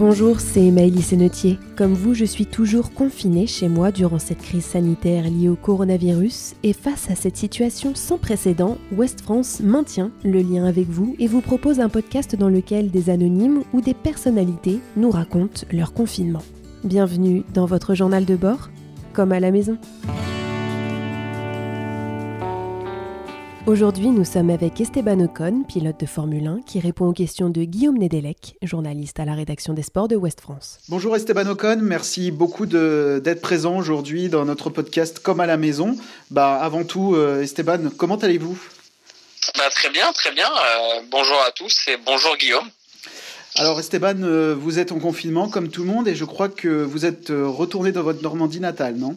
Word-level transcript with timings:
Bonjour, 0.00 0.40
c'est 0.40 0.70
Maëlys 0.70 1.08
Sénetier. 1.08 1.58
Comme 1.76 1.92
vous, 1.92 2.14
je 2.14 2.24
suis 2.24 2.46
toujours 2.46 2.94
confinée 2.94 3.46
chez 3.46 3.68
moi 3.68 3.92
durant 3.92 4.18
cette 4.18 4.40
crise 4.40 4.64
sanitaire 4.64 5.24
liée 5.24 5.50
au 5.50 5.56
coronavirus 5.56 6.54
et 6.62 6.72
face 6.72 7.10
à 7.10 7.14
cette 7.14 7.36
situation 7.36 7.94
sans 7.94 8.16
précédent, 8.16 8.78
West 8.96 9.20
France 9.20 9.60
maintient 9.60 10.10
le 10.24 10.40
lien 10.40 10.64
avec 10.64 10.88
vous 10.88 11.16
et 11.18 11.26
vous 11.26 11.42
propose 11.42 11.80
un 11.80 11.90
podcast 11.90 12.34
dans 12.34 12.48
lequel 12.48 12.90
des 12.90 13.10
anonymes 13.10 13.62
ou 13.74 13.82
des 13.82 13.92
personnalités 13.92 14.80
nous 14.96 15.10
racontent 15.10 15.66
leur 15.70 15.92
confinement. 15.92 16.42
Bienvenue 16.82 17.42
dans 17.52 17.66
votre 17.66 17.94
journal 17.94 18.24
de 18.24 18.36
bord, 18.36 18.70
comme 19.12 19.32
à 19.32 19.40
la 19.40 19.50
maison. 19.50 19.76
Aujourd'hui, 23.70 24.08
nous 24.08 24.24
sommes 24.24 24.50
avec 24.50 24.80
Esteban 24.80 25.20
Ocon, 25.20 25.62
pilote 25.62 26.00
de 26.00 26.06
Formule 26.06 26.44
1, 26.44 26.62
qui 26.66 26.80
répond 26.80 27.06
aux 27.06 27.12
questions 27.12 27.50
de 27.50 27.62
Guillaume 27.62 27.98
Nedelec, 27.98 28.56
journaliste 28.62 29.20
à 29.20 29.24
la 29.24 29.34
rédaction 29.34 29.74
des 29.74 29.84
sports 29.84 30.08
de 30.08 30.16
West 30.16 30.40
France. 30.40 30.80
Bonjour 30.88 31.14
Esteban 31.14 31.46
Ocon, 31.46 31.78
merci 31.80 32.32
beaucoup 32.32 32.66
d'être 32.66 33.40
présent 33.40 33.76
aujourd'hui 33.76 34.28
dans 34.28 34.44
notre 34.44 34.70
podcast 34.70 35.20
Comme 35.20 35.38
à 35.38 35.46
la 35.46 35.56
maison. 35.56 35.96
Bah, 36.32 36.58
avant 36.60 36.82
tout, 36.82 37.14
euh, 37.14 37.42
Esteban, 37.42 37.90
comment 37.96 38.16
allez-vous? 38.16 38.58
Bah, 39.56 39.70
Très 39.70 39.90
bien, 39.90 40.12
très 40.14 40.32
bien. 40.32 40.48
Euh, 40.48 41.02
bonjour 41.08 41.40
à 41.46 41.52
tous 41.52 41.86
et 41.86 41.96
bonjour 42.04 42.36
Guillaume. 42.38 42.68
Alors 43.54 43.78
Esteban, 43.78 44.20
euh, 44.24 44.52
vous 44.58 44.80
êtes 44.80 44.90
en 44.90 44.98
confinement 44.98 45.48
comme 45.48 45.68
tout 45.68 45.82
le 45.82 45.88
monde 45.88 46.08
et 46.08 46.16
je 46.16 46.24
crois 46.24 46.48
que 46.48 46.82
vous 46.82 47.06
êtes 47.06 47.28
retourné 47.30 47.92
dans 47.92 48.02
votre 48.02 48.20
Normandie 48.20 48.58
natale, 48.58 48.96
non? 48.96 49.16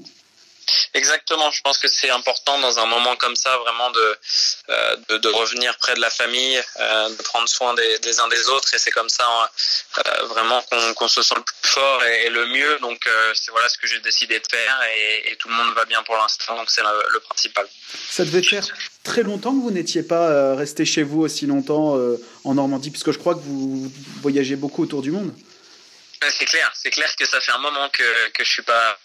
Exactement, 0.94 1.49
je 1.52 1.62
pense 1.62 1.77
que 1.77 1.88
c'est 1.88 2.09
important 2.09 2.59
dans 2.59 2.80
un 2.80 2.85
moment 2.85 3.16
comme 3.16 3.35
ça 3.35 3.58
vraiment 3.58 3.90
de, 3.91 4.17
euh, 4.70 4.95
de, 5.09 5.17
de, 5.17 5.30
revenir 5.30 5.76
près 5.77 5.95
de 5.95 6.02
la 6.02 6.09
famille, 6.09 6.62
euh, 6.80 7.09
de 7.09 7.22
prendre 7.23 7.48
soin 7.49 7.73
des, 7.73 7.99
des, 7.99 8.20
uns 8.20 8.27
des 8.27 8.48
autres 8.49 8.73
et 8.73 8.77
c'est 8.77 8.91
comme 8.91 9.09
ça 9.09 9.26
euh, 9.97 10.25
vraiment 10.28 10.64
qu'on 10.95 11.08
se 11.08 11.22
sent 11.22 11.36
le 11.36 11.42
plus 11.42 11.70
fort 11.70 12.03
et, 12.03 12.30
le 12.30 12.45
mieux. 12.47 12.78
Donc 12.80 13.08
c'est 13.33 13.52
voilà 13.52 13.67
ce 13.70 13.78
que 13.78 13.88
j'ai 13.88 14.00
décidé 14.00 14.39
de 14.39 14.47
faire 14.50 14.80
et, 14.95 15.31
et, 15.31 15.36
tout 15.38 15.50
le 15.50 15.55
monde 15.55 15.73
va 15.73 15.86
bien 15.86 16.03
pour 16.03 16.16
l'instant, 16.16 16.55
donc 16.55 16.70
c'est 16.70 16.81
le, 16.81 17.03
le, 17.11 17.20
principal. 17.20 17.67
Ça 18.09 18.23
devait 18.23 18.44
faire 18.44 18.66
très 19.03 19.23
longtemps 19.23 19.52
que 19.52 19.61
vous 19.61 19.72
n'étiez 19.72 20.03
pas 20.03 20.55
resté 20.55 20.86
chez 20.86 21.03
vous 21.03 21.22
aussi 21.22 21.45
longtemps 21.45 21.98
en 22.44 22.53
Normandie, 22.53 22.92
puisque 22.92 23.11
je 23.11 23.17
crois 23.17 23.36
que 23.36 23.42
vous 23.42 23.92
voyagez 24.22 24.55
beaucoup 24.55 24.83
autour 24.83 25.02
du 25.02 25.11
monde. 25.11 25.33
C'est 26.31 26.45
clair, 26.45 26.72
c'est 26.73 26.92
clair 26.92 27.14
que 27.16 27.25
ça 27.27 27.42
fait 27.42 27.52
un 27.52 27.58
moment 27.58 27.89
que, 27.89 28.30
que 28.30 28.44
je 28.44 28.52
suis 28.52 28.61
pas 28.61 28.98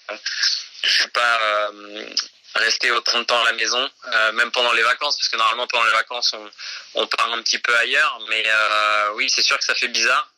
je 0.83 1.01
suis 1.01 1.09
pas 1.09 1.39
euh, 1.43 2.07
resté 2.55 2.91
autant 2.91 3.19
de 3.19 3.25
temps 3.25 3.41
à 3.43 3.47
la 3.47 3.53
maison, 3.53 3.91
euh, 4.13 4.33
même 4.33 4.51
pendant 4.51 4.73
les 4.73 4.83
vacances, 4.83 5.17
parce 5.17 5.29
que 5.29 5.37
normalement 5.37 5.67
pendant 5.67 5.85
les 5.85 5.93
vacances 5.93 6.33
on, 6.35 6.51
on 6.95 7.07
part 7.07 7.33
un 7.33 7.43
petit 7.43 7.59
peu 7.59 7.77
ailleurs, 7.77 8.21
mais 8.29 8.43
euh, 8.47 9.11
oui 9.15 9.31
c'est 9.31 9.43
sûr 9.43 9.59
que 9.59 9.65
ça 9.65 9.75
fait 9.75 9.89
bizarre. 9.89 10.29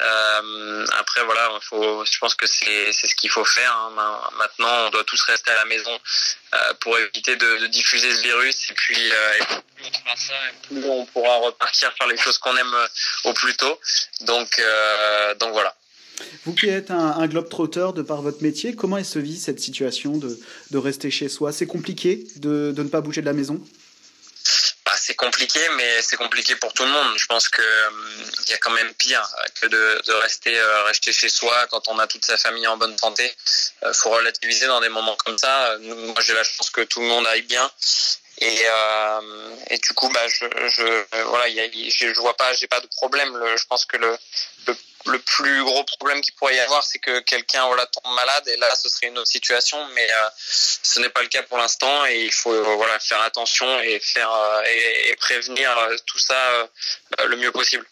Euh, 0.00 0.86
après 0.98 1.22
voilà, 1.24 1.50
faut, 1.60 2.04
je 2.06 2.18
pense 2.18 2.34
que 2.34 2.46
c'est 2.46 2.92
ce 2.92 3.14
qu'il 3.14 3.28
faut 3.28 3.44
faire. 3.44 3.76
Hein. 3.76 4.30
Maintenant, 4.38 4.86
on 4.86 4.90
doit 4.90 5.04
tous 5.04 5.20
rester 5.22 5.50
à 5.50 5.56
la 5.56 5.64
maison 5.66 6.00
euh, 6.54 6.74
pour 6.80 6.98
éviter 6.98 7.36
de, 7.36 7.58
de, 7.58 7.66
diffuser 7.66 8.10
ce 8.10 8.22
virus. 8.22 8.70
Et 8.70 8.74
puis, 8.74 9.12
euh, 9.12 9.34
et 9.34 9.44
plus 9.44 9.84
on 9.84 9.92
fera 9.92 10.16
ça, 10.16 10.34
et 10.48 10.66
plus 10.66 10.84
on 10.88 11.04
pourra 11.06 11.36
repartir 11.36 11.92
faire 11.98 12.06
les 12.06 12.16
choses 12.16 12.38
qu'on 12.38 12.56
aime 12.56 12.88
au 13.24 13.34
plus 13.34 13.54
tôt. 13.56 13.78
Donc 14.22 14.60
donc 15.38 15.52
voilà. 15.52 15.74
Vous 16.46 16.54
qui 16.54 16.68
êtes 16.68 16.90
un, 16.90 17.26
globe-trotter 17.26 17.88
de 17.94 18.02
par 18.02 18.22
votre 18.22 18.42
métier, 18.42 18.74
comment 18.74 18.96
est-ce 18.96 19.12
se 19.12 19.18
vit 19.18 19.38
cette 19.38 19.60
situation 19.60 20.16
de, 20.16 20.38
de 20.70 20.78
rester 20.78 21.10
chez 21.10 21.28
soi? 21.28 21.52
C'est 21.52 21.66
compliqué 21.66 22.24
de, 22.36 22.72
de, 22.74 22.82
ne 22.82 22.88
pas 22.88 23.02
bouger 23.02 23.20
de 23.20 23.26
la 23.26 23.34
maison? 23.34 23.60
Bah, 24.86 24.92
C'est 24.96 25.16
compliqué, 25.16 25.60
mais 25.76 26.00
c'est 26.00 26.16
compliqué 26.16 26.56
pour 26.56 26.72
tout 26.72 26.84
le 26.84 26.90
monde. 26.90 27.12
Je 27.18 27.26
pense 27.26 27.50
qu'il 27.50 27.62
euh, 27.62 28.48
y 28.48 28.54
a 28.54 28.58
quand 28.58 28.70
même 28.70 28.92
pire 28.94 29.22
que 29.60 29.66
de, 29.66 30.02
de 30.06 30.12
rester, 30.14 30.58
euh, 30.58 30.84
rester 30.84 31.12
chez 31.12 31.28
soi 31.28 31.66
quand 31.70 31.88
on 31.88 31.98
a 31.98 32.06
toute 32.06 32.24
sa 32.24 32.38
famille 32.38 32.66
en 32.66 32.78
bonne 32.78 32.96
santé. 32.96 33.30
Il 33.82 33.88
euh, 33.88 33.92
faut 33.92 34.08
relativiser 34.08 34.66
dans 34.66 34.80
des 34.80 34.88
moments 34.88 35.16
comme 35.16 35.36
ça. 35.36 35.76
Moi, 35.80 36.22
j'ai 36.26 36.32
la 36.32 36.44
chance 36.44 36.70
que 36.70 36.80
tout 36.80 37.00
le 37.00 37.06
monde 37.06 37.26
aille 37.26 37.42
bien. 37.42 37.70
Et, 38.40 38.58
euh, 38.64 39.20
et 39.68 39.78
du 39.78 39.92
coup, 39.92 40.08
bah, 40.08 40.26
je, 40.28 40.46
je, 40.68 41.24
voilà, 41.24 41.48
y 41.48 41.90
je, 41.90 42.12
je 42.14 42.20
vois 42.20 42.36
pas, 42.36 42.54
j'ai 42.54 42.68
pas 42.68 42.80
de 42.80 42.86
problème. 42.86 43.38
Je 43.56 43.64
pense 43.66 43.84
que 43.84 43.98
le, 43.98 44.16
le 45.06 45.18
plus 45.18 45.62
gros 45.62 45.84
problème 45.84 46.22
qu'il 46.22 46.32
pourrait 46.34 46.56
y 46.56 46.60
avoir, 46.60 46.82
c'est 46.82 46.98
que 46.98 47.20
quelqu'un 47.20 47.66
voilà, 47.66 47.84
tombe 47.86 48.14
malade 48.14 48.48
et 48.48 48.56
là, 48.56 48.68
ce 48.82 48.88
serait 48.88 49.08
une 49.08 49.18
autre 49.18 49.30
situation, 49.30 49.76
mais 49.94 50.08
euh, 50.10 50.28
ce 50.36 51.00
n'est 51.00 51.10
pas 51.10 51.22
le 51.22 51.28
cas 51.28 51.42
pour 51.42 51.58
l'instant 51.58 52.06
et 52.06 52.24
il 52.24 52.32
faut 52.32 52.52
euh, 52.52 52.74
voilà, 52.76 52.98
faire 52.98 53.20
attention 53.20 53.66
et, 53.80 54.00
faire, 54.00 54.30
et, 54.66 55.14
prévenir 55.16 55.70
tout 56.06 56.18
ça 56.18 56.70
le 57.26 57.36
mieux 57.36 57.52
possible. 57.52 57.86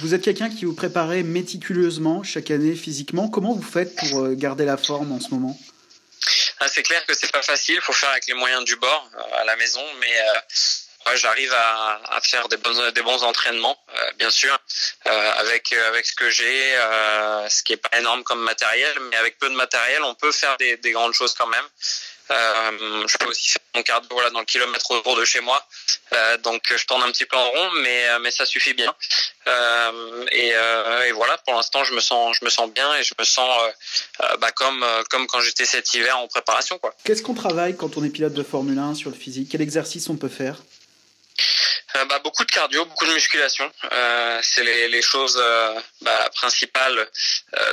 Vous 0.00 0.14
êtes 0.14 0.22
quelqu'un 0.22 0.48
qui 0.48 0.64
vous 0.64 0.74
préparez 0.74 1.22
méticuleusement 1.22 2.22
chaque 2.22 2.50
année 2.50 2.74
physiquement. 2.74 3.28
Comment 3.28 3.52
vous 3.52 3.62
faites 3.62 3.94
pour 3.96 4.30
garder 4.30 4.64
la 4.64 4.78
forme 4.78 5.12
en 5.12 5.20
ce 5.20 5.28
moment? 5.30 5.58
C'est 6.68 6.82
clair 6.82 7.04
que 7.06 7.14
c'est 7.14 7.30
pas 7.30 7.42
facile, 7.42 7.76
il 7.76 7.80
faut 7.80 7.92
faire 7.92 8.10
avec 8.10 8.26
les 8.26 8.34
moyens 8.34 8.64
du 8.64 8.76
bord 8.76 9.10
à 9.34 9.44
la 9.44 9.56
maison, 9.56 9.84
mais 10.00 10.20
ouais, 11.06 11.16
j'arrive 11.16 11.52
à, 11.52 12.00
à, 12.16 12.20
faire 12.20 12.48
des 12.48 12.56
bons, 12.56 12.90
des 12.92 13.02
bons 13.02 13.22
entraînements, 13.22 13.78
euh, 13.96 14.12
bien 14.18 14.30
sûr, 14.30 14.56
euh, 15.06 15.32
avec 15.38 15.72
avec 15.72 16.06
ce 16.06 16.14
que 16.14 16.30
j'ai, 16.30 16.76
euh, 16.76 17.48
ce 17.48 17.62
qui 17.62 17.72
est 17.74 17.76
pas 17.76 17.96
énorme 17.98 18.22
comme 18.24 18.40
matériel, 18.40 18.98
mais 19.10 19.16
avec 19.16 19.38
peu 19.38 19.48
de 19.48 19.54
matériel, 19.54 20.02
on 20.02 20.14
peut 20.14 20.32
faire 20.32 20.56
des, 20.56 20.76
des 20.78 20.92
grandes 20.92 21.14
choses 21.14 21.34
quand 21.34 21.46
même. 21.46 21.64
Euh, 22.30 23.06
je 23.06 23.18
peux 23.18 23.26
aussi 23.26 23.48
faire 23.48 23.62
mon 23.74 23.82
cardio 23.82 24.08
voilà, 24.10 24.30
dans 24.30 24.40
le 24.40 24.44
kilomètre 24.44 24.90
autour 24.90 25.16
de 25.16 25.24
chez 25.24 25.40
moi. 25.40 25.62
Euh, 26.12 26.36
donc 26.38 26.62
je 26.74 26.84
tourne 26.86 27.02
un 27.02 27.10
petit 27.12 27.24
peu 27.24 27.36
en 27.36 27.48
rond, 27.50 27.70
mais, 27.82 28.06
mais 28.20 28.30
ça 28.30 28.44
suffit 28.44 28.74
bien. 28.74 28.92
Euh, 29.46 30.24
et, 30.32 30.48
et, 31.08 31.12
voilà, 31.12 31.38
pour 31.38 31.54
l'instant, 31.54 31.84
je 31.84 31.94
me 31.94 32.00
sens, 32.00 32.36
je 32.40 32.44
me 32.44 32.50
sens 32.50 32.70
bien 32.72 32.94
et 32.96 33.04
je 33.04 33.14
me 33.18 33.24
sens 33.24 33.48
bah, 34.40 34.50
comme, 34.52 34.84
comme 35.10 35.26
quand 35.26 35.40
j'étais 35.40 35.66
cet 35.66 35.92
hiver 35.94 36.18
en 36.18 36.26
préparation. 36.26 36.80
Qu'est-ce 37.04 37.22
qu'on 37.22 37.34
travaille 37.34 37.76
quand 37.76 37.96
on 37.96 38.04
est 38.04 38.10
pilote 38.10 38.34
de 38.34 38.42
Formule 38.42 38.78
1 38.78 38.94
sur 38.94 39.10
le 39.10 39.16
physique? 39.16 39.48
Quel 39.50 39.62
exercice 39.62 40.08
on 40.08 40.16
peut 40.16 40.28
faire? 40.28 40.56
Euh, 41.96 42.04
bah, 42.06 42.20
beaucoup 42.22 42.44
de 42.44 42.50
cardio, 42.50 42.84
beaucoup 42.84 43.06
de 43.06 43.12
musculation. 43.12 43.70
Euh, 43.92 44.40
c'est 44.42 44.64
les, 44.64 45.02
choses 45.02 45.38
euh, 45.40 45.80
bah, 46.02 46.30
principales 46.34 47.08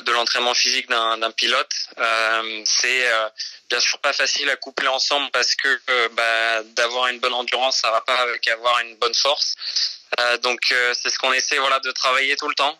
de 0.05 0.11
l'entraînement 0.11 0.53
physique 0.53 0.89
d'un 0.89 1.31
pilote. 1.31 1.73
C'est 2.65 3.05
bien 3.69 3.79
sûr 3.79 3.97
pas 3.99 4.13
facile 4.13 4.49
à 4.49 4.55
coupler 4.55 4.87
ensemble 4.87 5.29
parce 5.31 5.55
que 5.55 5.79
bah, 6.09 6.63
d'avoir 6.75 7.07
une 7.07 7.19
bonne 7.19 7.33
endurance, 7.33 7.77
ça 7.77 7.91
va 7.91 8.01
pas 8.01 8.15
avec 8.21 8.47
avoir 8.47 8.79
une 8.79 8.95
bonne 8.97 9.13
force. 9.13 9.55
donc 10.43 10.73
c'est 10.93 11.09
ce 11.09 11.17
qu'on 11.17 11.33
essaie 11.33 11.57
voilà 11.57 11.79
de 11.79 11.91
travailler 11.91 12.35
tout 12.35 12.47
le 12.47 12.55
temps, 12.55 12.77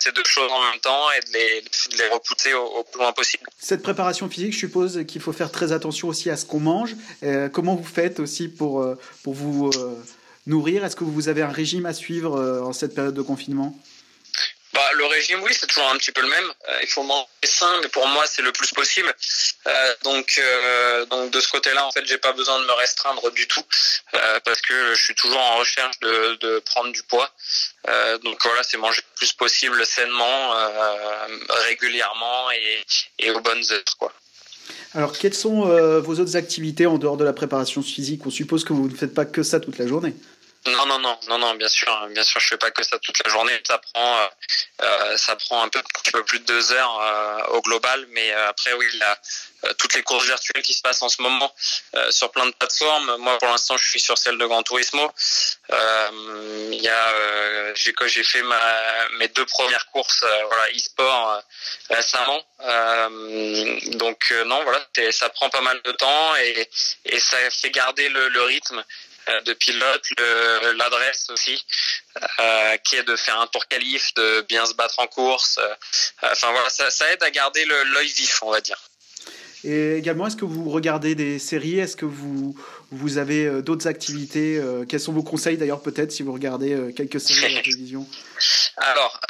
ces 0.00 0.12
deux 0.12 0.24
choses 0.24 0.50
en 0.52 0.62
même 0.70 0.80
temps 0.80 1.10
et 1.12 1.20
de 1.20 1.32
les, 1.32 1.60
de 1.62 1.98
les 1.98 2.08
repousser 2.08 2.54
au, 2.54 2.64
au, 2.64 2.84
plus 2.84 3.00
loin 3.00 3.12
possible. 3.12 3.44
Cette 3.58 3.82
préparation 3.82 4.28
physique, 4.28 4.52
je 4.52 4.58
suppose 4.58 5.04
qu'il 5.06 5.20
faut 5.20 5.32
faire 5.32 5.50
très 5.50 5.72
attention 5.72 6.08
aussi 6.08 6.30
à 6.30 6.36
ce 6.36 6.46
qu'on 6.46 6.60
mange. 6.60 6.94
comment 7.52 7.74
vous 7.74 7.84
faites 8.00 8.20
aussi 8.20 8.48
pour 8.48 8.86
pour 9.24 9.34
vous 9.34 9.70
nourrir 10.46 10.84
Est-ce 10.84 10.96
que 10.96 11.04
vous 11.04 11.28
avez 11.28 11.42
un 11.42 11.50
régime 11.50 11.86
à 11.86 11.92
suivre 11.92 12.36
euh, 12.36 12.60
en 12.62 12.72
cette 12.72 12.94
période 12.94 13.14
de 13.14 13.22
confinement? 13.22 13.76
Bah, 14.76 14.90
le 14.92 15.06
régime, 15.06 15.42
oui, 15.42 15.52
c'est 15.58 15.66
toujours 15.66 15.88
un 15.88 15.96
petit 15.96 16.12
peu 16.12 16.20
le 16.20 16.28
même. 16.28 16.52
Euh, 16.68 16.78
il 16.82 16.88
faut 16.88 17.02
manger 17.02 17.26
sain, 17.44 17.80
mais 17.80 17.88
pour 17.88 18.06
moi, 18.08 18.26
c'est 18.26 18.42
le 18.42 18.52
plus 18.52 18.72
possible. 18.72 19.10
Euh, 19.66 19.94
donc, 20.04 20.34
euh, 20.38 21.06
donc 21.06 21.30
de 21.30 21.40
ce 21.40 21.48
côté-là, 21.48 21.86
en 21.86 21.90
fait, 21.92 22.04
j'ai 22.04 22.18
pas 22.18 22.32
besoin 22.34 22.60
de 22.60 22.66
me 22.66 22.72
restreindre 22.72 23.30
du 23.30 23.48
tout 23.48 23.62
parce 24.44 24.60
que 24.60 24.94
je 24.94 25.02
suis 25.02 25.14
toujours 25.14 25.40
en 25.40 25.56
recherche 25.56 25.98
de, 26.00 26.36
de 26.40 26.58
prendre 26.58 26.92
du 26.92 27.02
poids. 27.04 27.30
Donc 28.22 28.38
voilà, 28.44 28.62
c'est 28.64 28.76
manger 28.76 29.00
le 29.00 29.16
plus 29.16 29.32
possible 29.32 29.86
sainement, 29.86 30.54
régulièrement 31.68 32.50
et, 32.50 32.84
et, 33.20 33.30
aux 33.30 33.40
bonnes 33.40 33.64
heures, 33.72 33.96
quoi. 33.98 34.12
Alors, 34.94 35.16
quelles 35.16 35.34
sont 35.34 35.64
vos 36.00 36.20
autres 36.20 36.36
activités 36.36 36.86
en 36.86 36.98
dehors 36.98 37.16
de 37.16 37.24
la 37.24 37.32
préparation 37.32 37.82
physique? 37.82 38.26
On 38.26 38.30
suppose 38.30 38.64
que 38.64 38.72
vous 38.72 38.88
ne 38.88 38.94
faites 38.96 39.14
pas 39.14 39.24
que 39.24 39.42
ça 39.42 39.58
toute 39.58 39.78
la 39.78 39.86
journée. 39.86 40.14
Non, 40.66 40.86
non, 40.86 40.98
non, 40.98 41.18
non, 41.28 41.38
non, 41.38 41.54
bien 41.54 41.68
sûr, 41.68 42.06
bien 42.08 42.24
sûr, 42.24 42.40
je 42.40 42.48
fais 42.48 42.56
pas 42.56 42.70
que 42.70 42.82
ça 42.82 42.98
toute 42.98 43.22
la 43.24 43.30
journée. 43.30 43.60
Ça 43.66 43.78
prend, 43.78 44.18
euh, 44.18 44.26
euh 44.82 45.16
ça 45.16 45.36
prend 45.36 45.62
un 45.62 45.68
peu, 45.68 45.78
un 45.78 46.10
peu 46.10 46.24
plus 46.24 46.40
de 46.40 46.44
deux 46.44 46.72
heures 46.72 47.00
euh, 47.00 47.56
au 47.56 47.62
global, 47.62 48.06
mais 48.10 48.32
après, 48.32 48.72
oui, 48.72 48.86
euh, 49.64 49.72
toutes 49.78 49.94
les 49.94 50.02
courses 50.02 50.26
virtuelles 50.26 50.62
qui 50.62 50.74
se 50.74 50.82
passent 50.82 51.02
en 51.02 51.08
ce 51.08 51.22
moment 51.22 51.52
sur 52.10 52.30
plein 52.30 52.46
de 52.46 52.52
plateformes. 52.52 53.16
Moi, 53.18 53.38
pour 53.38 53.48
l'instant, 53.48 53.76
je 53.76 53.88
suis 53.88 54.00
sur 54.00 54.18
celle 54.18 54.38
de 54.38 54.46
Gran 54.46 54.62
Turismo. 54.62 55.10
Il 55.70 56.80
y 56.80 56.88
a, 56.88 57.74
j'ai 57.74 57.94
j'ai 58.06 58.24
fait 58.24 58.42
ma, 58.42 59.08
mes 59.18 59.28
deux 59.28 59.46
premières 59.46 59.86
courses, 59.90 60.24
voilà, 60.48 60.70
e-sport 60.72 61.42
récemment. 61.90 62.42
donc 63.98 64.30
non, 64.46 64.62
voilà, 64.64 64.86
ça 65.10 65.28
prend 65.30 65.48
pas 65.50 65.60
mal 65.60 65.80
de 65.82 65.92
temps 65.92 66.36
et, 66.36 66.68
ça 67.18 67.38
fait 67.50 67.70
garder 67.70 68.08
le, 68.08 68.42
rythme 68.42 68.84
de 69.44 69.52
pilote, 69.54 70.06
l'adresse 70.76 71.30
aussi, 71.30 71.64
euh, 72.40 72.76
qui 72.78 72.96
est 72.96 73.02
de 73.02 73.16
faire 73.16 73.40
un 73.40 73.46
tour 73.46 73.66
qualif, 73.66 74.14
de 74.14 74.44
bien 74.48 74.64
se 74.66 74.74
battre 74.74 74.98
en 74.98 75.06
course. 75.06 75.58
Euh, 75.58 75.74
enfin 76.22 76.50
voilà, 76.52 76.68
ça, 76.70 76.90
ça 76.90 77.10
aide 77.12 77.22
à 77.22 77.30
garder 77.30 77.64
l'œil 77.64 78.08
vif, 78.08 78.42
on 78.42 78.50
va 78.50 78.60
dire. 78.60 78.78
Et 79.66 79.96
également, 79.96 80.28
est-ce 80.28 80.36
que 80.36 80.44
vous 80.44 80.70
regardez 80.70 81.16
des 81.16 81.40
séries? 81.40 81.80
Est-ce 81.80 81.96
que 81.96 82.04
vous, 82.04 82.54
vous 82.92 83.18
avez 83.18 83.46
euh, 83.46 83.62
d'autres 83.62 83.88
activités 83.88 84.62
Quels 84.88 85.00
sont 85.00 85.12
vos 85.12 85.24
conseils 85.24 85.56
d'ailleurs 85.56 85.82
peut-être 85.82 86.12
si 86.12 86.22
vous 86.22 86.32
regardez 86.32 86.94
quelques 86.94 87.20
séries 87.20 87.44
à 87.44 87.56
la 87.56 87.62
télévision? 87.62 88.06
Alors, 88.76 89.20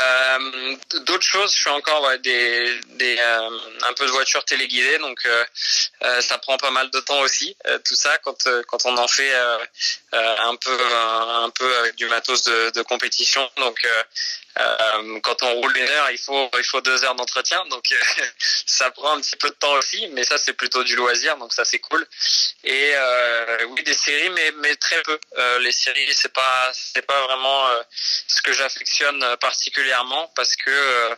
d'autres 1.07 1.23
choses, 1.23 1.55
je 1.55 1.63
fais 1.63 1.71
encore 1.71 2.11
des, 2.23 2.79
des 2.97 3.19
un 3.19 3.93
peu 3.95 4.05
de 4.05 4.11
voiture 4.11 4.45
téléguidée, 4.45 4.99
donc 4.99 5.27
ça 6.21 6.39
prend 6.39 6.59
pas 6.59 6.71
mal 6.71 6.91
de 6.91 7.01
temps 7.01 7.21
aussi, 7.21 7.57
tout 7.85 7.95
ça, 7.95 8.19
quand, 8.19 8.49
quand 8.67 8.85
on 8.85 8.97
en 8.99 9.09
fait 9.09 9.33
un 10.13 10.57
peu 10.57 10.79
un, 11.43 11.51
peu 11.51 11.77
avec 11.79 11.95
du 11.97 12.07
matos 12.07 12.43
de, 12.43 12.71
de 12.75 12.83
compétition. 12.83 13.49
Donc 13.57 13.87
euh, 14.59 15.21
quand 15.23 15.43
on 15.43 15.55
roule 15.55 15.77
une 15.77 15.89
heure, 15.89 16.11
il 16.11 16.19
faut 16.19 16.49
il 16.57 16.65
faut 16.65 16.81
deux 16.81 17.05
heures 17.05 17.15
d'entretien, 17.15 17.63
donc 17.67 17.85
euh, 17.93 18.25
ça 18.67 18.91
prend 18.91 19.15
un 19.17 19.21
petit 19.21 19.37
peu 19.37 19.51
de 19.51 19.55
temps 19.55 19.73
aussi, 19.75 20.09
mais 20.13 20.25
ça 20.27 20.37
c'est 20.39 20.53
plutôt 20.53 20.83
du 20.85 20.97
loisir, 20.97 21.37
donc 21.39 21.53
ça 21.53 21.65
c'est 21.65 21.79
cool. 21.79 22.07
Et 22.65 22.93
euh, 22.95 23.67
oui, 23.71 23.83
des 23.85 23.95
séries, 23.95 24.31
mais 24.31 24.53
mais 24.63 24.75
très 24.77 25.01
peu. 25.03 25.19
Euh, 25.39 25.59
les 25.61 25.73
séries, 25.73 26.13
c'est 26.13 26.33
pas 26.33 26.71
c'est 26.73 27.07
pas 27.07 27.21
vraiment 27.27 27.69
euh, 27.69 27.83
ce 28.27 28.43
que 28.43 28.53
j'affectionne 28.53 29.25
particulièrement 29.41 30.31
parce 30.35 30.55
que 30.57 31.11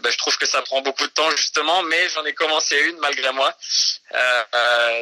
bah, 0.00 0.10
je 0.10 0.18
trouve 0.18 0.36
que 0.38 0.46
ça 0.46 0.62
prend 0.62 0.80
beaucoup 0.80 1.06
de 1.06 1.12
temps 1.12 1.30
justement, 1.30 1.82
mais 1.84 2.08
j'en 2.08 2.24
ai 2.24 2.32
commencé 2.32 2.76
une 2.88 2.98
malgré 2.98 3.30
moi. 3.32 3.54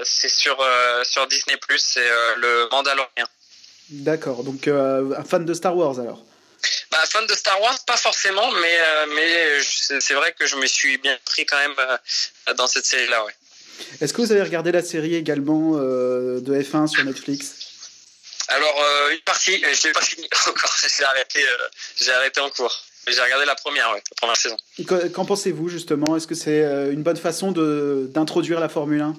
c'est 0.04 0.28
sur 0.28 0.56
sur 1.04 1.26
Disney 1.26 1.56
Plus, 1.56 1.78
c'est 1.78 2.10
le 2.36 2.68
Mandalorian. 2.70 3.26
D'accord, 3.90 4.44
donc 4.44 4.68
un 4.68 5.24
fan 5.24 5.44
de 5.44 5.54
Star 5.54 5.76
Wars 5.76 5.98
alors. 5.98 6.22
Bah, 6.90 6.98
fan 7.06 7.26
de 7.26 7.34
Star 7.34 7.60
Wars, 7.60 7.78
pas 7.86 7.96
forcément, 7.96 8.50
mais, 8.52 8.78
euh, 8.80 9.06
mais 9.14 9.62
c'est 10.00 10.14
vrai 10.14 10.34
que 10.38 10.46
je 10.46 10.56
me 10.56 10.66
suis 10.66 10.98
bien 10.98 11.16
pris 11.24 11.46
quand 11.46 11.58
même 11.58 11.74
euh, 11.78 12.54
dans 12.54 12.66
cette 12.66 12.84
série-là. 12.84 13.24
Ouais. 13.24 13.34
Est-ce 14.00 14.12
que 14.12 14.22
vous 14.22 14.32
avez 14.32 14.42
regardé 14.42 14.72
la 14.72 14.82
série 14.82 15.14
également 15.14 15.72
euh, 15.74 16.40
de 16.40 16.54
F1 16.60 16.88
sur 16.88 17.04
Netflix? 17.04 17.54
Alors, 18.48 18.84
une 19.12 19.20
partie, 19.20 19.58
je 19.58 19.86
l'ai 19.86 19.92
pas 19.92 20.00
fini 20.00 20.28
encore, 20.48 20.76
j'ai 20.82 21.04
arrêté, 21.04 21.44
j'ai 22.00 22.12
arrêté 22.12 22.40
en 22.40 22.50
cours. 22.50 22.82
J'ai 23.06 23.20
regardé 23.20 23.46
la 23.46 23.54
première, 23.54 23.90
ouais, 23.92 24.02
la 24.10 24.16
première 24.16 24.36
saison. 24.36 24.56
Qu'en 25.14 25.24
pensez-vous 25.24 25.68
justement? 25.68 26.16
Est-ce 26.16 26.26
que 26.26 26.34
c'est 26.34 26.62
une 26.92 27.02
bonne 27.02 27.16
façon 27.16 27.52
d'introduire 27.52 28.60
la 28.60 28.68
Formule 28.68 29.00
1 29.00 29.14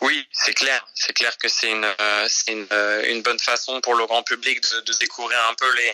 oui, 0.00 0.26
c'est 0.44 0.54
clair. 0.54 0.86
C'est 0.94 1.12
clair 1.12 1.36
que 1.38 1.48
c'est 1.48 1.70
une, 1.70 1.84
euh, 1.84 2.28
une, 2.48 2.66
euh, 2.72 3.10
une, 3.10 3.22
bonne 3.22 3.38
façon 3.38 3.80
pour 3.80 3.94
le 3.94 4.06
grand 4.06 4.22
public 4.22 4.60
de, 4.60 4.80
de 4.80 4.92
découvrir 4.98 5.38
un 5.48 5.54
peu 5.54 5.70
les, 5.74 5.92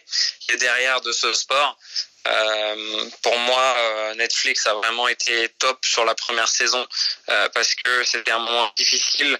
les 0.49 0.56
derrière 0.56 1.00
de 1.00 1.12
ce 1.12 1.32
sport. 1.32 1.79
Euh, 2.26 3.05
pour 3.23 3.38
moi, 3.38 3.75
euh, 3.79 4.14
Netflix 4.14 4.67
a 4.67 4.75
vraiment 4.75 5.08
été 5.08 5.49
top 5.58 5.79
sur 5.85 6.05
la 6.05 6.14
première 6.14 6.49
saison 6.49 6.87
euh, 7.31 7.49
parce 7.55 7.75
que 7.75 8.05
c'était 8.05 8.32
un 8.32 8.41
moment 8.41 8.70
difficile. 8.76 9.38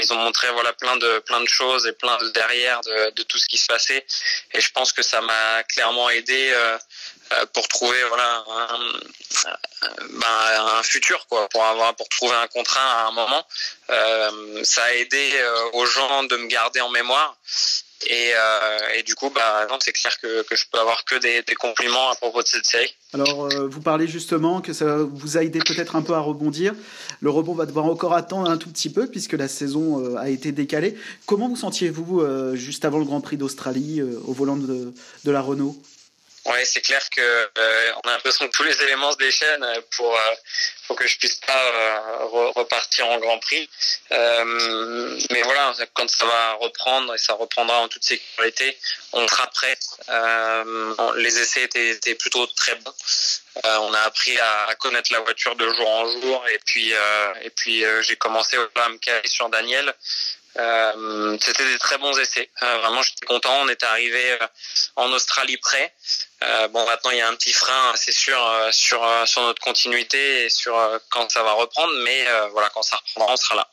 ils 0.00 0.12
ont 0.12 0.16
montré 0.16 0.50
voilà 0.52 0.72
plein 0.74 0.96
de 0.96 1.20
plein 1.20 1.40
de 1.40 1.48
choses 1.48 1.86
et 1.86 1.92
plein 1.92 2.16
de 2.18 2.28
derrière 2.30 2.80
de, 2.82 3.10
de 3.10 3.22
tout 3.24 3.38
ce 3.38 3.46
qui 3.46 3.58
se 3.58 3.66
passait. 3.66 4.04
Et 4.52 4.60
je 4.60 4.70
pense 4.72 4.92
que 4.92 5.02
ça 5.02 5.20
m'a 5.20 5.62
clairement 5.64 6.08
aidé 6.10 6.50
euh, 6.52 6.78
pour 7.52 7.68
trouver 7.68 7.98
voilà 8.08 8.44
un, 8.48 8.78
ben, 10.12 10.76
un, 10.78 10.82
futur 10.82 11.26
quoi 11.28 11.48
pour 11.48 11.64
avoir 11.64 11.94
pour 11.94 12.08
trouver 12.08 12.34
un 12.34 12.46
contrat 12.48 12.80
à 12.80 13.08
un 13.08 13.12
moment. 13.12 13.44
Euh, 13.90 14.60
ça 14.64 14.82
a 14.84 14.92
aidé 14.94 15.30
euh, 15.34 15.70
aux 15.74 15.86
gens 15.86 16.24
de 16.24 16.36
me 16.36 16.46
garder 16.48 16.80
en 16.80 16.90
mémoire. 16.90 17.36
Et, 18.06 18.32
euh, 18.34 18.78
et 18.96 19.02
du 19.02 19.14
coup 19.14 19.28
bah 19.28 19.66
non 19.68 19.76
c'est 19.78 19.92
clair 19.92 20.18
que, 20.22 20.42
que 20.44 20.56
je 20.56 20.64
peux 20.72 20.78
avoir 20.78 21.04
que 21.04 21.16
des, 21.16 21.42
des 21.42 21.54
compliments 21.54 22.08
à 22.08 22.14
propos 22.14 22.42
de 22.42 22.48
cette 22.48 22.64
série. 22.64 22.94
Alors 23.12 23.50
vous 23.68 23.82
parlez 23.82 24.08
justement 24.08 24.62
que 24.62 24.72
ça 24.72 24.96
vous 24.96 25.36
a 25.36 25.42
aidé 25.42 25.58
peut-être 25.58 25.96
un 25.96 26.02
peu 26.02 26.14
à 26.14 26.20
rebondir. 26.20 26.72
Le 27.20 27.28
rebond 27.28 27.52
va 27.52 27.66
devoir 27.66 27.84
encore 27.84 28.14
attendre 28.14 28.50
un 28.50 28.56
tout 28.56 28.70
petit 28.70 28.90
peu 28.90 29.06
puisque 29.06 29.34
la 29.34 29.48
saison 29.48 30.16
a 30.16 30.30
été 30.30 30.50
décalée. 30.50 30.96
Comment 31.26 31.48
vous 31.48 31.56
sentiez-vous 31.56 32.24
juste 32.54 32.86
avant 32.86 33.00
le 33.00 33.04
Grand 33.04 33.20
Prix 33.20 33.36
d'Australie 33.36 34.00
au 34.00 34.32
volant 34.32 34.56
de, 34.56 34.94
de 35.24 35.30
la 35.30 35.42
Renault? 35.42 35.76
Ouais, 36.46 36.64
c'est 36.64 36.80
clair 36.80 37.02
que 37.10 37.20
euh, 37.20 37.92
on 38.02 38.08
a 38.08 38.12
l'impression 38.12 38.48
que 38.48 38.52
tous 38.52 38.62
les 38.62 38.82
éléments 38.82 39.12
se 39.12 39.18
déchaînent 39.18 39.66
pour 39.96 40.14
euh, 40.14 40.34
pour 40.86 40.96
que 40.96 41.06
je 41.06 41.18
puisse 41.18 41.36
pas 41.36 41.66
euh, 41.66 41.98
repartir 42.56 43.06
en 43.08 43.18
Grand 43.18 43.38
Prix. 43.38 43.68
Euh, 44.10 45.20
mais 45.30 45.42
voilà, 45.42 45.72
quand 45.92 46.08
ça 46.08 46.24
va 46.24 46.54
reprendre 46.54 47.14
et 47.14 47.18
ça 47.18 47.34
reprendra 47.34 47.80
en 47.80 47.88
toute 47.88 48.02
sécurité, 48.02 48.76
on 49.12 49.28
sera 49.28 49.46
prêt. 49.48 49.78
Euh, 50.08 51.12
les 51.16 51.38
essais 51.38 51.64
étaient, 51.64 52.14
plutôt 52.14 52.46
très 52.46 52.74
bons. 52.76 52.94
on 53.64 53.92
a 53.92 54.00
appris 54.00 54.36
à, 54.38 54.64
à, 54.64 54.74
connaître 54.76 55.12
la 55.12 55.20
voiture 55.20 55.54
de 55.56 55.68
jour 55.74 55.88
en 55.88 56.10
jour 56.20 56.48
et 56.48 56.58
puis 56.64 56.92
et 57.42 57.50
puis 57.50 57.84
j'ai 58.00 58.16
commencé 58.16 58.56
à 58.56 58.88
me 58.88 58.98
caler 58.98 59.28
sur 59.28 59.48
Daniel. 59.50 59.94
Euh, 60.58 61.38
c'était 61.40 61.64
des 61.64 61.78
très 61.78 61.98
bons 61.98 62.16
essais. 62.18 62.50
Euh, 62.62 62.78
vraiment, 62.78 63.02
j'étais 63.02 63.26
content. 63.26 63.54
On 63.62 63.68
est 63.68 63.82
arrivé 63.84 64.32
euh, 64.32 64.46
en 64.96 65.12
Australie 65.12 65.56
près. 65.58 65.92
bon, 66.72 66.84
maintenant 66.86 67.10
il 67.10 67.18
y 67.18 67.20
a 67.20 67.28
un 67.28 67.34
petit 67.34 67.52
frein, 67.52 67.92
c'est 67.94 68.12
sûr, 68.12 68.40
sur 68.72 69.06
sur 69.26 69.42
notre 69.42 69.62
continuité 69.62 70.44
et 70.44 70.48
sur 70.48 70.74
quand 71.10 71.30
ça 71.30 71.42
va 71.42 71.52
reprendre. 71.52 71.92
Mais 72.04 72.26
voilà, 72.52 72.70
quand 72.70 72.82
ça 72.82 72.96
reprendra, 72.96 73.34
on 73.34 73.36
sera 73.36 73.54
là. 73.56 73.68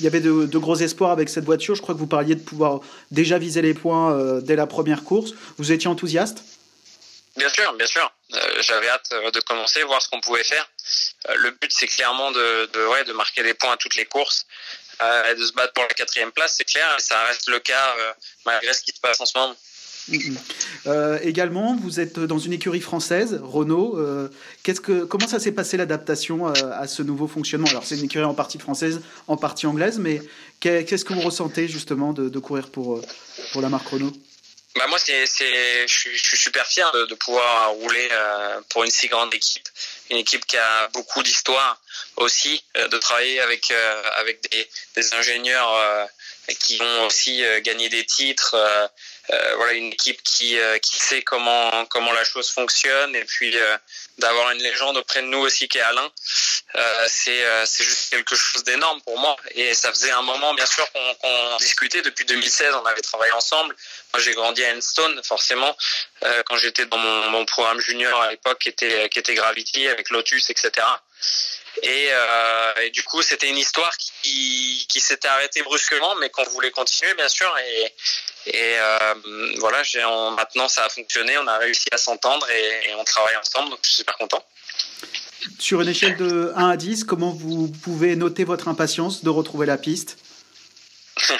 Il 0.00 0.04
y 0.04 0.06
avait 0.08 0.20
de, 0.20 0.46
de, 0.46 0.58
gros 0.58 0.76
espoirs 0.76 1.12
avec 1.12 1.28
cette 1.28 1.44
voiture. 1.44 1.74
Je 1.74 1.82
crois 1.82 1.94
que 1.94 2.00
vous 2.00 2.08
parliez 2.08 2.34
de 2.34 2.42
pouvoir 2.42 2.80
déjà 3.10 3.38
viser 3.38 3.62
les 3.62 3.74
points 3.74 4.40
dès 4.42 4.56
la 4.56 4.66
première 4.66 5.04
course. 5.04 5.32
Vous 5.58 5.72
étiez 5.72 5.88
enthousiaste? 5.88 6.38
Bien 7.36 7.48
sûr, 7.48 7.72
bien 7.74 7.86
sûr. 7.86 8.12
J'avais 8.60 8.88
hâte 8.88 9.10
de 9.32 9.40
commencer, 9.40 9.82
voir 9.82 10.00
ce 10.00 10.08
qu'on 10.08 10.20
pouvait 10.20 10.44
faire. 10.44 10.68
le 11.36 11.50
but, 11.50 11.70
c'est 11.70 11.88
clairement 11.88 12.30
de, 12.32 12.70
de, 12.72 12.86
ouais, 12.86 13.04
de 13.04 13.12
marquer 13.12 13.42
des 13.42 13.54
points 13.54 13.72
à 13.72 13.76
toutes 13.76 13.96
les 13.96 14.06
courses 14.06 14.46
euh, 15.02 15.34
de 15.34 15.44
se 15.44 15.52
battre 15.52 15.72
pour 15.72 15.84
la 15.84 15.94
quatrième 15.94 16.32
place, 16.32 16.54
c'est 16.58 16.64
clair, 16.64 16.96
ça 16.98 17.24
reste 17.24 17.48
le 17.48 17.58
cas 17.58 17.94
euh, 17.98 18.12
malgré 18.46 18.72
ce 18.72 18.82
qui 18.82 18.92
se 18.92 19.00
passe 19.00 19.20
en 19.20 19.26
ce 19.26 19.38
moment. 19.38 19.56
Mm-hmm. 20.10 20.36
Euh, 20.86 21.18
également, 21.22 21.76
vous 21.76 21.98
êtes 22.00 22.18
dans 22.18 22.38
une 22.38 22.52
écurie 22.52 22.80
française, 22.80 23.40
Renault. 23.42 23.98
Euh, 23.98 24.28
comment 25.08 25.26
ça 25.26 25.38
s'est 25.38 25.52
passé 25.52 25.76
l'adaptation 25.76 26.46
à, 26.46 26.86
ce 26.86 27.02
nouveau 27.02 27.26
fonctionnement? 27.26 27.68
Alors, 27.68 27.84
c'est 27.84 27.96
une 27.96 28.04
écurie 28.04 28.24
en 28.24 28.34
partie 28.34 28.58
française, 28.58 29.00
en 29.28 29.36
partie 29.36 29.66
anglaise, 29.66 29.98
mais 29.98 30.20
qu'est-ce 30.60 31.04
que 31.04 31.14
vous 31.14 31.22
ressentez 31.22 31.68
justement 31.68 32.12
de, 32.12 32.28
de 32.28 32.38
courir 32.38 32.68
pour, 32.68 33.00
pour 33.52 33.62
la 33.62 33.68
marque 33.68 33.88
Renault? 33.88 34.12
Bah 34.76 34.86
moi, 34.88 34.98
c'est, 34.98 35.24
c'est, 35.26 35.86
je, 35.86 35.94
suis, 35.94 36.36
super 36.36 36.66
fier 36.66 36.90
de, 36.92 37.06
de 37.06 37.14
pouvoir 37.14 37.70
rouler 37.70 38.08
euh, 38.10 38.60
pour 38.70 38.82
une 38.82 38.90
si 38.90 39.06
grande 39.06 39.32
équipe, 39.32 39.68
une 40.10 40.16
équipe 40.16 40.44
qui 40.46 40.56
a 40.56 40.88
beaucoup 40.88 41.22
d'histoire 41.22 41.80
aussi, 42.16 42.64
euh, 42.76 42.88
de 42.88 42.98
travailler 42.98 43.40
avec 43.40 43.70
euh, 43.70 44.02
avec 44.16 44.40
des, 44.50 44.68
des 44.96 45.14
ingénieurs 45.14 45.72
euh, 45.76 46.06
qui 46.58 46.82
ont 46.82 47.06
aussi 47.06 47.44
euh, 47.44 47.60
gagné 47.60 47.88
des 47.88 48.04
titres. 48.04 48.56
voilà, 49.56 49.72
une 49.72 49.92
équipe 49.92 50.22
qui 50.22 50.58
qui 50.82 50.96
sait 50.96 51.22
comment 51.22 51.86
comment 51.86 52.12
la 52.12 52.24
chose 52.24 52.50
fonctionne 52.50 53.14
et 53.16 53.24
puis 53.24 53.56
d'avoir 54.18 54.50
une 54.50 54.62
légende 54.62 54.96
auprès 54.96 55.22
de 55.22 55.28
nous 55.28 55.38
aussi 55.38 55.68
qui 55.68 55.78
est 55.78 55.82
Alain, 55.82 56.10
euh, 56.76 57.06
c'est 57.08 57.44
euh, 57.44 57.64
juste 57.66 58.10
quelque 58.10 58.34
chose 58.34 58.64
d'énorme 58.64 59.00
pour 59.02 59.18
moi. 59.18 59.36
Et 59.52 59.74
ça 59.74 59.90
faisait 59.90 60.10
un 60.10 60.22
moment, 60.22 60.54
bien 60.54 60.66
sûr, 60.66 60.86
qu'on 60.92 61.14
qu 61.14 61.64
discutait 61.64 62.02
depuis 62.02 62.24
2016. 62.24 62.74
On 62.82 62.86
avait 62.86 63.00
travaillé 63.00 63.32
ensemble. 63.32 63.76
Moi, 64.12 64.22
j'ai 64.22 64.34
grandi 64.34 64.64
à 64.64 64.74
Enstone, 64.74 65.20
forcément, 65.24 65.76
euh, 66.24 66.42
quand 66.46 66.56
j'étais 66.56 66.86
dans 66.86 66.98
mon, 66.98 67.30
mon, 67.30 67.44
programme 67.44 67.80
junior 67.80 68.20
à 68.22 68.30
l'époque, 68.30 68.58
qui 68.58 68.68
était 68.68 69.08
qui 69.08 69.18
était 69.18 69.34
Gravity 69.34 69.88
avec 69.88 70.10
Lotus, 70.10 70.50
etc. 70.50 70.84
Et, 71.82 72.08
euh, 72.12 72.74
et, 72.82 72.90
du 72.90 73.02
coup, 73.02 73.22
c'était 73.22 73.48
une 73.48 73.58
histoire 73.58 73.96
qui, 73.96 74.86
qui 74.88 75.00
s'était 75.00 75.28
arrêtée 75.28 75.62
brusquement, 75.62 76.14
mais 76.16 76.30
qu'on 76.30 76.44
voulait 76.44 76.70
continuer, 76.70 77.14
bien 77.14 77.28
sûr. 77.28 77.52
Et, 77.58 77.92
et 78.46 78.78
euh, 78.78 79.14
voilà, 79.58 79.82
on, 80.06 80.30
maintenant 80.32 80.68
ça 80.68 80.84
a 80.84 80.88
fonctionné, 80.88 81.36
on 81.38 81.46
a 81.46 81.58
réussi 81.58 81.86
à 81.92 81.96
s'entendre 81.96 82.48
et, 82.50 82.88
et, 82.90 82.94
on 82.94 83.04
travaille 83.04 83.36
ensemble, 83.36 83.70
donc 83.70 83.80
je 83.82 83.88
suis 83.88 83.96
super 83.96 84.16
content. 84.16 84.44
Sur 85.58 85.80
une 85.80 85.88
échelle 85.88 86.16
de 86.16 86.52
1 86.56 86.68
à 86.68 86.76
10, 86.76 87.04
comment 87.04 87.30
vous 87.30 87.68
pouvez 87.68 88.16
noter 88.16 88.44
votre 88.44 88.68
impatience 88.68 89.24
de 89.24 89.30
retrouver 89.30 89.66
la 89.66 89.76
piste? 89.76 90.18
100. 91.16 91.32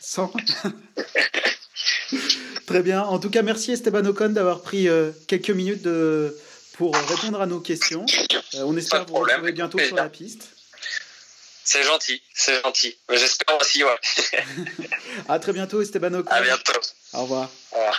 100 0.00 0.32
Très 2.66 2.82
bien. 2.82 3.02
En 3.02 3.18
tout 3.18 3.30
cas, 3.30 3.42
merci 3.42 3.72
Esteban 3.72 4.04
Ocon 4.06 4.30
d'avoir 4.30 4.62
pris 4.62 4.88
euh, 4.88 5.10
quelques 5.26 5.50
minutes 5.50 5.82
de, 5.82 6.36
pour 6.74 6.94
répondre 6.94 7.40
à 7.40 7.46
nos 7.46 7.60
questions. 7.60 8.06
Euh, 8.54 8.62
on 8.64 8.76
espère 8.76 9.04
vous 9.06 9.14
retrouver 9.14 9.52
bientôt 9.52 9.78
sur 9.78 9.96
la 9.96 10.08
piste. 10.08 10.48
C'est 11.66 11.82
gentil, 11.82 12.22
c'est 12.34 12.62
gentil. 12.62 12.96
J'espère 13.10 13.58
aussi, 13.58 13.82
ouais. 13.84 13.96
à 15.28 15.38
très 15.38 15.52
bientôt, 15.52 15.80
Esteban 15.80 16.12
Ocon. 16.12 16.30
À 16.30 16.42
bientôt. 16.42 16.72
Au 17.14 17.22
revoir. 17.22 17.50
Au 17.72 17.76
revoir. 17.76 17.98